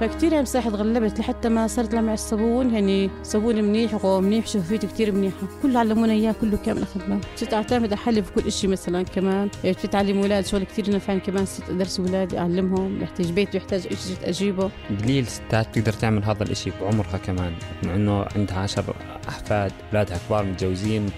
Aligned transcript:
فكتير 0.00 0.32
يعني 0.32 0.44
بصراحة 0.44 0.70
تغلبت 0.70 1.18
لحتى 1.18 1.48
ما 1.48 1.66
صرت 1.66 1.94
مع 1.94 2.14
الصابون 2.14 2.74
يعني 2.74 3.10
صابون 3.22 3.64
منيح 3.64 3.94
وقوة 3.94 4.20
منيح 4.20 4.46
شفيته 4.46 4.88
كتير 4.88 5.12
منيحة 5.12 5.36
كله 5.62 5.78
علمونا 5.78 6.12
إياه 6.12 6.34
كله 6.40 6.56
كامل 6.56 6.82
أخذناه 6.82 7.20
صرت 7.36 7.54
أعتمد 7.54 7.92
أحلي 7.92 8.22
في 8.22 8.32
كل 8.32 8.46
إشي 8.46 8.66
مثلا 8.66 9.02
كمان. 9.02 9.48
صرت 9.62 9.94
أعلم 9.94 10.18
أولاد 10.18 10.46
شغل 10.46 10.64
كتير 10.64 10.90
نفعني 10.90 11.20
كمان 11.20 11.46
صرت 11.46 11.70
أدرس 11.70 12.00
أولادي 12.00 12.38
أعلمهم 12.38 13.02
يحتاج 13.02 13.30
بيت 13.30 13.54
يحتاج 13.54 13.86
إشي 13.86 13.96
صرت 13.96 14.24
أجيبه. 14.24 14.70
قليل 15.02 15.26
ستات 15.26 15.74
تقدر 15.74 15.92
تعمل 15.92 16.24
هذا 16.24 16.42
الإشي 16.42 16.70
بعمرها 16.80 17.18
كمان 17.18 17.52
مع 17.82 17.94
إنه 17.94 18.26
عندها 18.36 18.58
عشر 18.58 18.94
أحفاد 19.28 19.72
أولادها 19.92 20.18
كبار 20.28 20.44
متجوزين. 20.44 21.10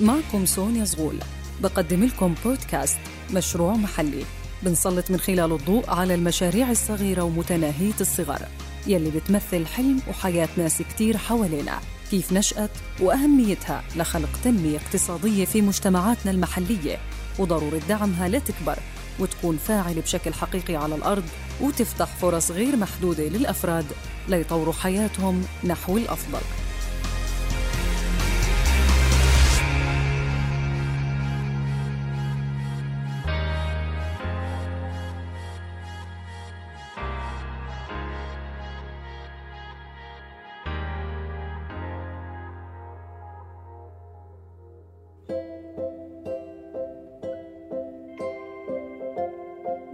معكم 0.00 0.46
سونيا 0.46 0.84
زغول 0.84 1.16
بقدم 1.60 2.04
لكم 2.04 2.34
بودكاست 2.44 2.98
مشروع 3.34 3.74
محلي. 3.74 4.24
بنسلط 4.62 5.10
من 5.10 5.20
خلال 5.20 5.52
الضوء 5.52 5.90
على 5.90 6.14
المشاريع 6.14 6.70
الصغيرة 6.70 7.22
ومتناهية 7.22 7.94
الصغر 8.00 8.38
يلي 8.86 9.10
بتمثل 9.10 9.66
حلم 9.66 10.00
وحياة 10.08 10.48
ناس 10.56 10.82
كتير 10.82 11.16
حوالينا. 11.16 11.80
كيف 12.10 12.32
نشأت 12.32 12.70
وأهميتها 13.00 13.82
لخلق 13.96 14.28
تنمية 14.44 14.76
اقتصادية 14.76 15.44
في 15.44 15.62
مجتمعاتنا 15.62 16.30
المحلية. 16.30 16.98
وضرورة 17.38 17.80
دعمها 17.88 18.28
لتكبر 18.28 18.78
وتكون 19.18 19.56
فاعلة 19.56 20.00
بشكل 20.00 20.34
حقيقي 20.34 20.76
على 20.76 20.94
الأرض 20.94 21.24
وتفتح 21.60 22.06
فرص 22.06 22.50
غير 22.50 22.76
محدودة 22.76 23.24
للأفراد 23.24 23.86
ليطوروا 24.28 24.72
حياتهم 24.72 25.44
نحو 25.64 25.96
الأفضل. 25.96 26.40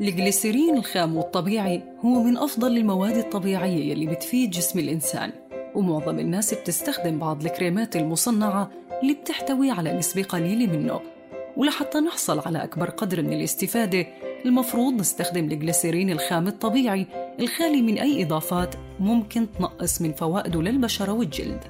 الجليسيرين 0.09 0.77
الخام 0.77 1.17
والطبيعي 1.17 1.83
هو 2.05 2.23
من 2.23 2.39
أفضل 2.39 2.77
المواد 2.77 3.17
الطبيعية 3.17 3.91
يلي 3.91 4.07
بتفيد 4.07 4.51
جسم 4.51 4.79
الإنسان 4.79 5.33
ومعظم 5.75 6.19
الناس 6.19 6.55
بتستخدم 6.55 7.19
بعض 7.19 7.45
الكريمات 7.45 7.97
المصنعة 7.97 8.71
اللي 9.03 9.15
بتحتوي 9.15 9.71
على 9.71 9.93
نسبة 9.93 10.23
قليلة 10.23 10.73
منه. 10.73 11.01
ولحتى 11.57 11.99
نحصل 11.99 12.39
على 12.47 12.65
أكبر 12.65 12.91
قدر 12.91 13.23
من 13.23 13.33
الاستفادة 13.33 14.07
المفروض 14.47 14.93
نستخدم 14.95 15.45
الجليسيرين 15.45 16.11
الخام 16.11 16.47
الطبيعي 16.47 17.07
الخالي 17.41 17.83
من 17.83 17.99
أي 17.99 18.23
إضافات 18.23 18.75
ممكن 19.01 19.47
تنقص 19.53 20.03
من 20.03 20.13
فوائده 20.13 20.63
للبشرة 20.63 21.13
والجلد. 21.13 21.65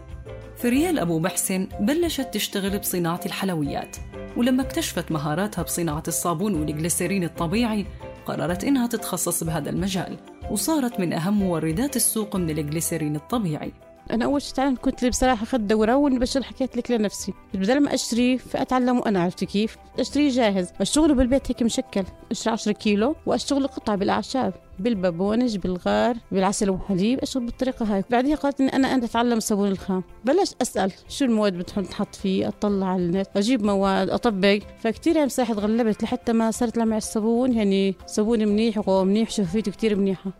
فريال 0.56 0.98
أبو 0.98 1.18
محسن 1.18 1.68
بلشت 1.80 2.34
تشتغل 2.34 2.78
بصناعة 2.78 3.20
الحلويات 3.26 3.96
ولما 4.36 4.62
اكتشفت 4.62 5.12
مهاراتها 5.12 5.62
بصناعة 5.62 6.02
الصابون 6.08 6.54
والجليسيرين 6.54 7.24
الطبيعي 7.24 7.86
قررت 8.26 8.64
إنها 8.64 8.86
تتخصص 8.86 9.44
بهذا 9.44 9.70
المجال 9.70 10.16
وصارت 10.50 11.00
من 11.00 11.12
أهم 11.12 11.34
موردات 11.34 11.96
السوق 11.96 12.36
من 12.36 12.50
الجليسيرين 12.50 13.16
الطبيعي. 13.16 13.72
أنا 14.10 14.24
أول 14.24 14.42
شيء 14.42 14.54
تعلمت 14.54 14.78
كنت 14.78 15.04
بصراحة 15.04 15.42
اخذت 15.42 15.60
دورة 15.60 16.08
بشتغل 16.08 16.44
حكيت 16.44 16.76
لك 16.76 16.90
لنفسي. 16.90 17.32
بدل 17.54 17.80
ما 17.80 17.94
اشتري 17.94 18.38
فأتعلم 18.38 18.98
وأنا 18.98 19.22
عرفت 19.22 19.44
كيف؟ 19.44 19.76
اشتريه 19.98 20.30
جاهز. 20.30 20.68
اشتغله 20.80 21.14
بالبيت 21.14 21.50
هيك 21.50 21.62
مشكل. 21.62 22.04
اشتري 22.30 22.52
10 22.52 22.72
كيلو 22.72 23.16
وأشتغل 23.26 23.66
قطع 23.66 23.94
بالأعشاب 23.94 24.54
بالبابونج 24.78 25.56
بالغار 25.56 26.16
بالعسل 26.32 26.70
والحليب 26.70 27.18
أشتغل 27.18 27.44
بالطريقة 27.44 27.94
هاي. 27.94 28.04
بعدها 28.10 28.34
قالت 28.34 28.60
اني 28.60 28.76
أنا 28.76 28.94
أنا 28.94 29.04
أتعلم 29.04 29.36
الصابون 29.38 29.68
الخام. 29.68 30.04
بلشت 30.24 30.62
أسأل 30.62 30.92
شو 31.08 31.24
المواد 31.24 31.58
بتحط 31.58 32.14
فيه؟ 32.14 32.48
أطلع 32.48 32.86
على 32.86 33.02
النت 33.02 33.28
أجيب 33.36 33.62
مواد 33.62 34.10
أطبق. 34.10 34.58
فكتير 34.78 35.24
بصراحه 35.26 35.54
تغلبت 35.54 36.02
لحتى 36.02 36.32
ما 36.32 36.50
صرت 36.50 36.78
مع 36.78 36.96
الصابون 36.96 37.52
يعني 37.52 37.94
صابون 38.06 38.48
منيح 38.48 38.78
وقوة 38.78 39.04
منيح 39.04 39.30
شفيته 39.30 39.72
كتير 39.72 39.96
منيحة. 39.96 40.30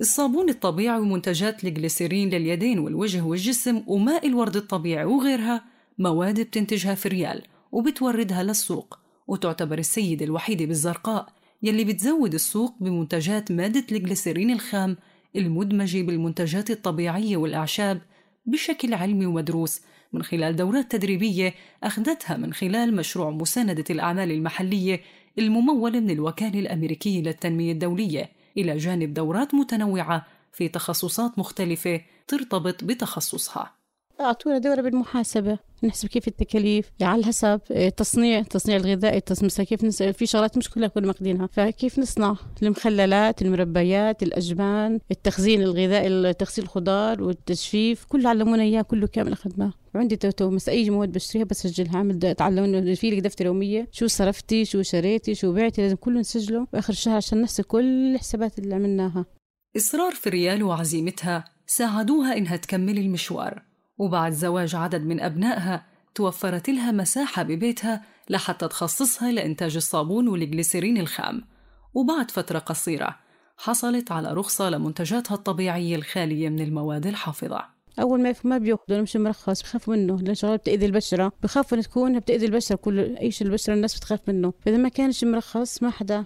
الصابون 0.00 0.48
الطبيعي 0.48 0.98
ومنتجات 0.98 1.64
الجليسيرين 1.64 2.30
لليدين 2.30 2.78
والوجه 2.78 3.22
والجسم 3.22 3.82
وماء 3.86 4.26
الورد 4.26 4.56
الطبيعي 4.56 5.04
وغيرها 5.04 5.64
مواد 5.98 6.40
بتنتجها 6.40 6.94
فريال 6.94 7.42
وبتوردها 7.72 8.42
للسوق 8.42 8.98
وتعتبر 9.26 9.78
السيدة 9.78 10.24
الوحيدة 10.24 10.64
بالزرقاء 10.64 11.28
يلي 11.62 11.84
بتزود 11.84 12.34
السوق 12.34 12.74
بمنتجات 12.80 13.52
مادة 13.52 13.84
الجليسيرين 13.92 14.50
الخام 14.50 14.96
المدمجة 15.36 16.02
بالمنتجات 16.02 16.70
الطبيعية 16.70 17.36
والأعشاب 17.36 18.00
بشكل 18.46 18.94
علمي 18.94 19.26
ومدروس 19.26 19.80
من 20.12 20.22
خلال 20.22 20.56
دورات 20.56 20.92
تدريبية 20.92 21.54
أخذتها 21.82 22.36
من 22.36 22.52
خلال 22.52 22.96
مشروع 22.96 23.30
مساندة 23.30 23.84
الأعمال 23.90 24.30
المحلية 24.32 25.00
الممول 25.38 26.00
من 26.00 26.10
الوكالة 26.10 26.60
الأمريكية 26.60 27.22
للتنمية 27.22 27.72
الدولية. 27.72 28.43
إلى 28.56 28.76
جانب 28.76 29.14
دورات 29.14 29.54
متنوعة 29.54 30.26
في 30.52 30.68
تخصصات 30.68 31.38
مختلفة 31.38 32.00
ترتبط 32.28 32.84
بتخصصها. 32.84 33.84
أعطونا 34.20 34.58
دورة 34.58 34.80
بالمحاسبة 34.80 35.58
نحسب 35.84 36.08
كيف 36.08 36.28
التكاليف 36.28 36.90
يعني 37.00 37.12
على 37.12 37.24
حسب 37.24 37.60
التصنيع 37.70 38.38
التصنيع 38.38 38.76
الغذائي 38.76 39.16
التصنيع 39.16 39.68
كيف 39.68 39.84
نس... 39.84 40.02
في 40.02 40.26
شغلات 40.26 40.58
مش 40.58 40.70
كلها 40.70 40.88
كنا 40.88 41.06
ماخذينها 41.06 41.46
فكيف 41.46 41.98
نصنع؟ 41.98 42.36
المخللات 42.62 43.42
المربيات 43.42 44.22
الأجبان 44.22 45.00
التخزين 45.10 45.62
الغذائي 45.62 46.32
تخزين 46.32 46.64
الخضار 46.64 47.22
والتجفيف 47.22 48.04
كله 48.04 48.28
علمونا 48.28 48.62
إياه 48.62 48.82
كله 48.82 49.06
كامل 49.06 49.32
أخذناه. 49.32 49.72
وعندي 49.94 50.16
توتو 50.16 50.50
مس 50.50 50.68
أي 50.68 50.90
مواد 50.90 51.12
بشتريها 51.12 51.44
بسجلها. 51.44 51.98
عامل 51.98 52.24
اتعلم 52.24 52.64
إنه 52.64 52.94
في 52.94 53.10
لك 53.10 53.18
دفتر 53.18 53.46
يوميه 53.46 53.88
شو 53.92 54.06
صرفتي؟ 54.06 54.64
شو 54.64 54.82
شريتي؟ 54.82 55.34
شو 55.34 55.52
بعتي؟ 55.52 55.82
لازم 55.82 55.96
كله 55.96 56.20
نسجله 56.20 56.66
باخر 56.72 56.92
الشهر 56.92 57.16
عشان 57.16 57.40
نحسب 57.40 57.64
كل 57.64 58.14
الحسابات 58.14 58.58
اللي 58.58 58.74
عملناها. 58.74 59.26
إصرار 59.76 60.12
فريال 60.12 60.62
وعزيمتها 60.62 61.44
ساعدوها 61.66 62.36
إنها 62.36 62.56
تكمل 62.56 62.98
المشوار. 62.98 63.62
وبعد 63.98 64.32
زواج 64.32 64.74
عدد 64.74 65.02
من 65.02 65.20
أبنائها 65.20 65.86
توفرت 66.14 66.70
لها 66.70 66.92
مساحة 66.92 67.42
ببيتها 67.42 68.02
لحتى 68.30 68.68
تخصصها 68.68 69.32
لإنتاج 69.32 69.76
الصابون 69.76 70.28
والجليسيرين 70.28 70.98
الخام. 70.98 71.42
وبعد 71.94 72.30
فترة 72.30 72.58
قصيرة 72.58 73.16
حصلت 73.56 74.12
على 74.12 74.32
رخصة 74.32 74.70
لمنتجاتها 74.70 75.34
الطبيعية 75.34 75.96
الخالية 75.96 76.48
من 76.48 76.60
المواد 76.60 77.06
الحافظة. 77.06 77.73
أول 78.00 78.22
ما 78.22 78.34
ما 78.44 78.58
بيأخذوا 78.58 79.00
مش 79.00 79.16
مرخص 79.16 79.62
بخافوا 79.62 79.96
منه 79.96 80.18
لأن 80.18 80.34
شغلة 80.34 80.56
بتأذي 80.56 80.86
البشرة. 80.86 81.32
بخافوا 81.42 81.80
تكون 81.80 82.18
بتأذي 82.18 82.46
البشرة 82.46 82.76
كل 82.76 83.16
أي 83.16 83.30
شيء 83.30 83.46
البشرة 83.46 83.74
الناس 83.74 83.96
بتخاف 83.96 84.20
منه. 84.28 84.52
فإذا 84.60 84.76
ما 84.76 84.88
كانش 84.88 85.24
مرخص 85.24 85.82
ما 85.82 85.90
حدا 85.90 86.24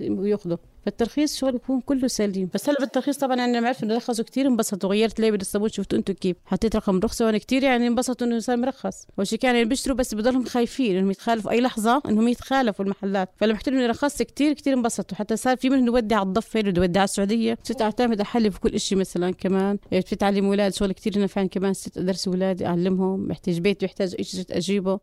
بياخذه 0.00 0.58
فالترخيص 0.86 1.36
شغل 1.36 1.52
بيكون 1.52 1.80
كله 1.80 2.08
سليم. 2.08 2.50
بس 2.54 2.68
هلا 2.68 2.78
بالترخيص 2.80 3.18
طبعا 3.18 3.34
أنا 3.34 3.56
لما 3.56 3.74
إنه 3.82 3.96
رخصوا 3.96 4.24
كثير 4.24 4.46
انبسطوا. 4.46 4.90
غيرت 4.90 5.20
ليبل 5.20 5.40
الصابون 5.40 5.68
شفتوا 5.68 5.98
أنتم 5.98 6.12
كيف. 6.12 6.36
حطيت 6.44 6.76
رقم 6.76 6.98
رخصة 6.98 7.26
وأنا 7.26 7.38
كثير 7.38 7.62
يعني 7.62 7.86
انبسطوا 7.86 8.26
إنه 8.26 8.38
صار 8.38 8.56
مرخص. 8.56 9.06
أول 9.18 9.26
شيء 9.26 9.38
يعني 9.42 9.64
بيشتروا 9.64 9.96
بس 9.96 10.14
بضلهم 10.14 10.44
خايفين 10.44 10.96
إنهم 10.96 11.10
يتخالفوا. 11.10 11.50
أي 11.50 11.60
لحظة 11.60 12.02
إنهم 12.08 12.28
يتخالفوا 12.28 12.84
المحلات. 12.84 13.28
فلما 13.36 13.58
حكيت 13.58 13.74
اني 13.74 13.86
رخصت 13.86 14.22
كثير 14.22 14.52
كثير 14.52 14.74
انبسطوا. 14.74 15.16
حتى 15.16 15.36
صار 15.36 15.56
في 15.56 15.70
منهم 15.70 15.86
يودي 15.86 16.14
على 16.14 16.26
الضفة 16.26 16.60
يودي 16.60 16.98
على 16.98 17.04
السعودية. 17.04 17.58
صرت 17.62 17.82
أعتمد 17.82 18.20
احلي 18.20 18.50
في 18.50 18.60
كل 18.60 18.80
شيء 18.80 18.98
مثلا 18.98 19.30
كمان. 19.30 19.78
صرت 19.92 20.22
أعلم 20.22 20.46
أولاد 20.46 20.74
شغل 20.74 20.92
كثير 20.92 21.18
نفعني 21.18 21.48
كمان. 21.48 21.72
صرت 21.72 21.98
أدرس 21.98 22.28
أولادي 22.28 22.66
أعلمهم. 22.66 23.28
محتاج 23.28 23.58
بيت 23.58 23.82
يحتاج 23.82 24.22
شيء 24.22 24.44
أجيبه. 24.50 24.98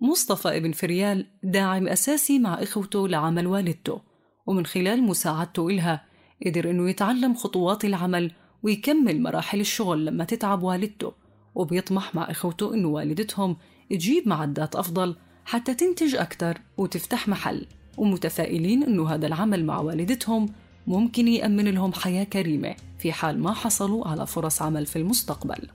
مصطفى 0.00 0.56
ابن 0.56 0.72
فريال 0.72 1.26
داعم 1.42 1.88
أساسي 1.88 2.38
مع 2.38 2.62
إخوته 2.62 3.08
لعمل 3.08 3.46
والدته. 3.46 4.13
ومن 4.46 4.66
خلال 4.66 5.02
مساعدته 5.02 5.68
إلها 5.68 6.04
قدر 6.46 6.70
إنه 6.70 6.90
يتعلم 6.90 7.34
خطوات 7.34 7.84
العمل 7.84 8.32
ويكمل 8.62 9.22
مراحل 9.22 9.60
الشغل 9.60 10.06
لما 10.06 10.24
تتعب 10.24 10.62
والدته 10.62 11.12
وبيطمح 11.54 12.14
مع 12.14 12.30
إخوته 12.30 12.74
إنه 12.74 12.88
والدتهم 12.88 13.56
تجيب 13.90 14.28
معدات 14.28 14.76
أفضل 14.76 15.16
حتى 15.44 15.74
تنتج 15.74 16.14
أكثر 16.14 16.58
وتفتح 16.76 17.28
محل 17.28 17.66
ومتفائلين 17.96 18.82
إنه 18.82 19.08
هذا 19.08 19.26
العمل 19.26 19.64
مع 19.64 19.80
والدتهم 19.80 20.48
ممكن 20.86 21.28
يأمن 21.28 21.64
لهم 21.64 21.92
حياة 21.92 22.24
كريمة 22.24 22.74
في 22.98 23.12
حال 23.12 23.38
ما 23.42 23.52
حصلوا 23.52 24.08
على 24.08 24.26
فرص 24.26 24.62
عمل 24.62 24.86
في 24.86 24.96
المستقبل. 24.96 25.68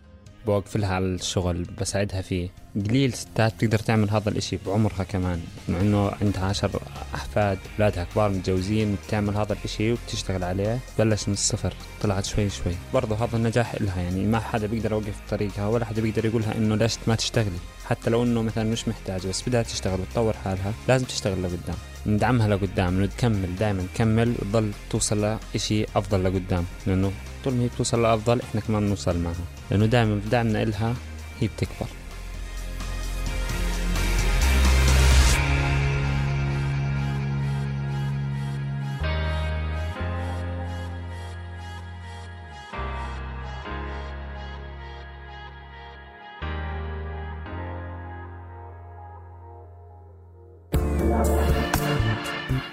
بوقف 0.46 0.78
لها 0.78 0.96
على 0.96 1.06
الشغل 1.06 1.66
بساعدها 1.82 2.22
فيه 2.22 2.50
قليل 2.76 3.14
ستات 3.14 3.54
بتقدر 3.56 3.80
تعمل 3.80 4.10
هذا 4.10 4.30
الإشي 4.30 4.58
بعمرها 4.66 5.04
كمان 5.04 5.42
مع 5.70 5.80
إنه 5.80 6.12
عندها 6.22 6.46
عشر 6.46 6.82
أحفاد 7.16 7.58
أولادها 7.80 8.04
كبار 8.04 8.30
متجوزين 8.30 8.98
بتعمل 9.08 9.36
هذا 9.36 9.54
الإشي 9.54 9.92
وبتشتغل 9.92 10.44
عليه. 10.44 10.80
بلش 11.00 11.28
من 11.28 11.34
الصفر 11.34 11.74
طلعت 12.02 12.26
شوي 12.26 12.50
شوي. 12.50 12.74
برضه 12.94 13.16
هذا 13.16 13.38
النجاح 13.38 13.74
إلها 13.74 14.02
يعني 14.02 14.26
ما 14.26 14.40
حدا 14.40 14.68
بيقدر 14.68 14.92
يوقف 14.92 15.22
طريقها 15.30 15.68
ولا 15.68 15.86
حدا 15.86 16.02
بيقدر 16.02 16.26
يقولها 16.26 16.56
إنه 16.58 16.76
ليش 16.76 16.96
ما 17.08 17.16
تشتغلي؟ 17.16 17.60
حتى 17.86 18.10
لو 18.10 18.24
إنه 18.24 18.42
مثلا 18.42 18.64
مش 18.64 18.88
محتاجه 18.88 19.28
بس 19.28 19.50
بدها 19.50 19.64
تشتغل 19.64 20.00
وتطور 20.00 20.34
حالها 20.34 20.74
لازم 20.88 21.06
تشتغل 21.06 21.44
لقدام. 21.44 21.76
ندعمها 22.06 22.48
لقدام 22.48 22.98
انه 22.98 23.06
تكمل 23.06 23.56
دائما 23.56 23.88
تكمل 23.96 24.36
وتضل 24.40 24.72
توصل 24.90 25.38
لشيء 25.56 25.90
أفضل 25.96 26.24
لقدام 26.24 26.66
لأنه 26.88 27.12
طول 27.44 27.54
ما 27.54 27.64
هي 27.64 27.68
بتوصل 27.68 28.02
لأفضل 28.02 28.42
إحنا 28.42 28.62
كمان 28.62 28.86
بنوصل 28.86 29.20
معها. 29.20 29.46
لأنه 29.72 29.86
دائما 29.86 30.16
بدعمنا 30.26 30.64
إلها 30.64 30.96
هي 31.40 31.48
بتكبر. 31.48 31.88